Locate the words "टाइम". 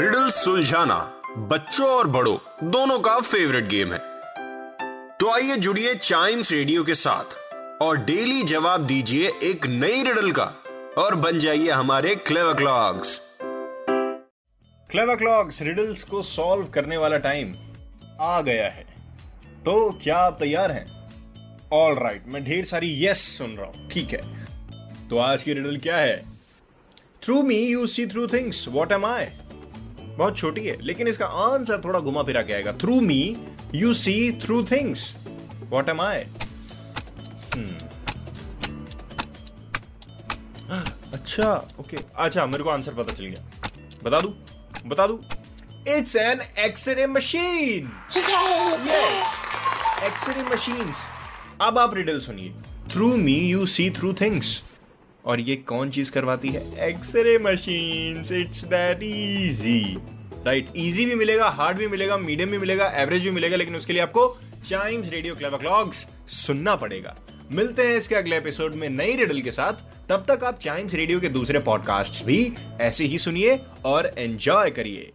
17.18-17.54